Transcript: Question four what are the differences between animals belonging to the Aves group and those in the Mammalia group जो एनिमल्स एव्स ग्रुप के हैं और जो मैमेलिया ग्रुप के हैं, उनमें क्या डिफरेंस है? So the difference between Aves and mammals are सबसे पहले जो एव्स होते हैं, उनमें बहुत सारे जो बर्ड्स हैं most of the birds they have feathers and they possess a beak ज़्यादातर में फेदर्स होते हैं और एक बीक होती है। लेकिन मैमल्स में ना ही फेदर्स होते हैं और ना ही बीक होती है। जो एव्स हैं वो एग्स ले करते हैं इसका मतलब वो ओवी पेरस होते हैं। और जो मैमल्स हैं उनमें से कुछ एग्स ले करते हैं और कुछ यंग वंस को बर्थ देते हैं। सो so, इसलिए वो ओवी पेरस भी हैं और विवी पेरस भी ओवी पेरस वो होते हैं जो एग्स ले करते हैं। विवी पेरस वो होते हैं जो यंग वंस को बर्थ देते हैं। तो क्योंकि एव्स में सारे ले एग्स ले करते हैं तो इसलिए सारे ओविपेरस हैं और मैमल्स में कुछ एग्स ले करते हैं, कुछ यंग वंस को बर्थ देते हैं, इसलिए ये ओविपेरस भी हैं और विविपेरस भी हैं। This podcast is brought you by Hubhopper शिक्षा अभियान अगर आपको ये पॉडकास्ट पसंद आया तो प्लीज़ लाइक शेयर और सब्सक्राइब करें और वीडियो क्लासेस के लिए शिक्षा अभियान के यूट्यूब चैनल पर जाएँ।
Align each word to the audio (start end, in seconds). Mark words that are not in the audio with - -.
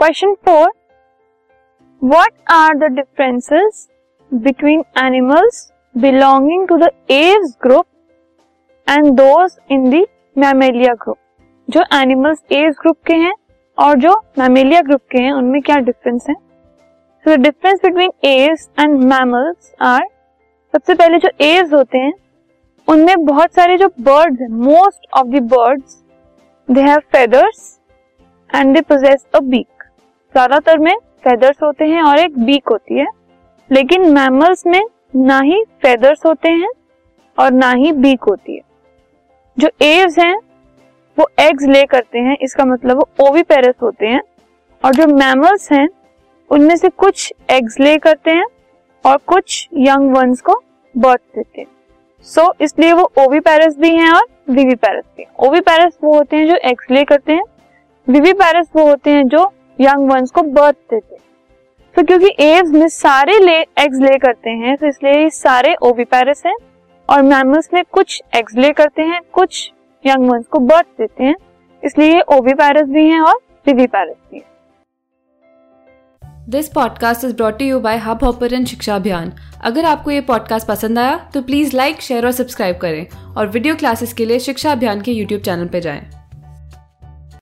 Question 0.00 0.32
four 0.46 0.70
what 2.02 2.30
are 2.50 2.76
the 2.78 2.84
differences 2.92 3.86
between 4.30 4.82
animals 4.98 5.58
belonging 5.94 6.66
to 6.68 6.76
the 6.76 6.88
Aves 7.10 7.56
group 7.62 7.86
and 8.86 9.10
those 9.16 9.56
in 9.72 9.84
the 9.90 10.02
Mammalia 10.36 10.94
group 11.02 11.16
जो 11.68 11.82
एनिमल्स 11.96 12.38
एव्स 12.52 12.76
ग्रुप 12.80 12.96
के 13.06 13.14
हैं 13.14 13.32
और 13.78 13.98
जो 14.00 14.14
मैमेलिया 14.38 14.80
ग्रुप 14.80 15.00
के 15.12 15.22
हैं, 15.22 15.32
उनमें 15.32 15.60
क्या 15.62 15.76
डिफरेंस 15.78 16.26
है? 16.30 16.34
So 16.34 17.34
the 17.36 17.40
difference 17.40 17.80
between 17.84 18.12
Aves 18.28 18.68
and 18.80 18.98
mammals 19.04 19.72
are 19.80 20.06
सबसे 20.74 20.94
पहले 20.94 21.18
जो 21.18 21.30
एव्स 21.40 21.72
होते 21.72 21.98
हैं, 21.98 22.12
उनमें 22.88 23.24
बहुत 23.26 23.54
सारे 23.54 23.76
जो 23.78 23.88
बर्ड्स 24.00 24.40
हैं 24.40 24.48
most 24.48 25.06
of 25.12 25.26
the 25.26 25.42
birds 25.52 26.02
they 26.68 26.80
have 26.80 27.00
feathers 27.12 27.78
and 28.50 28.74
they 28.74 28.80
possess 28.80 29.26
a 29.34 29.40
beak 29.40 29.79
ज़्यादातर 30.34 30.78
में 30.78 30.94
फेदर्स 31.24 31.62
होते 31.62 31.84
हैं 31.84 32.02
और 32.02 32.18
एक 32.18 32.38
बीक 32.38 32.68
होती 32.68 32.98
है। 32.98 33.06
लेकिन 33.70 34.10
मैमल्स 34.12 34.66
में 34.66 34.82
ना 35.16 35.40
ही 35.40 35.62
फेदर्स 35.82 36.24
होते 36.26 36.48
हैं 36.50 36.68
और 37.38 37.52
ना 37.52 37.70
ही 37.72 37.92
बीक 37.94 38.24
होती 38.24 38.56
है। 38.56 38.62
जो 39.56 39.68
एव्स 39.82 40.18
हैं 40.18 40.36
वो 41.18 41.26
एग्स 41.40 41.64
ले 41.66 41.84
करते 41.86 42.18
हैं 42.18 42.36
इसका 42.42 42.64
मतलब 42.64 42.96
वो 42.96 43.28
ओवी 43.28 43.42
पेरस 43.42 43.74
होते 43.82 44.06
हैं। 44.06 44.20
और 44.84 44.94
जो 44.94 45.06
मैमल्स 45.08 45.70
हैं 45.72 45.88
उनमें 46.50 46.76
से 46.76 46.88
कुछ 46.90 47.32
एग्स 47.50 47.78
ले 47.80 47.96
करते 47.98 48.30
हैं 48.30 48.46
और 49.04 49.16
कुछ 49.26 49.68
यंग 49.78 50.16
वंस 50.16 50.40
को 50.40 50.54
बर्थ 50.94 51.20
देते 51.36 51.60
हैं। 51.60 51.66
सो 52.26 52.40
so, 52.40 52.62
इसलिए 52.62 52.92
वो 52.92 53.10
ओवी 53.18 53.40
पेरस 53.40 53.76
भी 53.78 53.90
हैं 53.90 54.10
और 54.12 54.26
विवी 54.50 54.74
पेरस 54.76 55.04
भी 55.16 55.24
ओवी 55.38 55.60
पेरस 55.60 55.98
वो 56.04 56.14
होते 56.14 56.36
हैं 56.36 56.46
जो 56.48 56.56
एग्स 56.64 56.90
ले 56.90 57.04
करते 57.04 57.32
हैं। 57.32 57.44
विवी 58.06 58.32
पेरस 58.34 58.68
वो 58.76 58.86
होते 58.86 59.10
हैं 59.10 59.26
जो 59.28 59.44
यंग 59.80 60.10
वंस 60.10 60.30
को 60.30 60.42
बर्थ 60.42 60.76
देते 60.90 61.14
हैं। 61.14 61.22
तो 61.96 62.02
क्योंकि 62.02 62.34
एव्स 62.40 62.70
में 62.70 62.88
सारे 62.88 63.38
ले 63.38 63.56
एग्स 63.78 64.00
ले 64.00 64.16
करते 64.18 64.50
हैं 64.50 64.76
तो 64.76 64.86
इसलिए 64.86 65.28
सारे 65.30 65.74
ओविपेरस 65.82 66.42
हैं 66.46 66.54
और 67.08 67.22
मैमल्स 67.22 67.68
में 67.74 67.82
कुछ 67.92 68.22
एग्स 68.36 68.54
ले 68.56 68.72
करते 68.72 69.02
हैं, 69.02 69.20
कुछ 69.32 69.70
यंग 70.04 70.30
वंस 70.30 70.46
को 70.46 70.58
बर्थ 70.58 70.86
देते 70.98 71.24
हैं, 71.24 71.34
इसलिए 71.82 72.14
ये 72.14 72.20
ओविपेरस 72.30 72.88
भी 72.88 73.06
हैं 73.06 73.20
और 73.20 73.40
विविपेरस 73.66 74.16
भी 74.30 74.36
हैं। 74.36 74.44
This 76.50 76.68
podcast 76.68 77.24
is 77.24 77.34
brought 77.36 77.62
you 77.62 77.80
by 77.80 77.96
Hubhopper 78.24 78.64
शिक्षा 78.64 78.94
अभियान 78.96 79.32
अगर 79.64 79.84
आपको 79.84 80.10
ये 80.10 80.20
पॉडकास्ट 80.20 80.68
पसंद 80.68 80.98
आया 80.98 81.16
तो 81.34 81.42
प्लीज़ 81.42 81.76
लाइक 81.76 82.00
शेयर 82.00 82.26
और 82.26 82.32
सब्सक्राइब 82.32 82.78
करें 82.78 83.34
और 83.36 83.48
वीडियो 83.48 83.74
क्लासेस 83.74 84.12
के 84.12 84.26
लिए 84.26 84.38
शिक्षा 84.38 84.72
अभियान 84.72 85.00
के 85.00 85.12
यूट्यूब 85.12 85.40
चैनल 85.40 85.68
पर 85.68 85.78
जाएँ। 85.78 86.19